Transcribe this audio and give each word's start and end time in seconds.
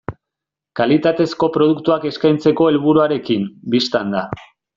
Kalitatezko 0.79 1.49
produktuak 1.57 2.07
eskaintzeko 2.13 2.71
helburuarekin, 2.71 3.47
bistan 3.77 4.17
da. 4.19 4.27